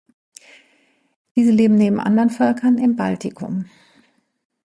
[1.35, 3.65] Diese leben neben anderen Völkern im Baltikum.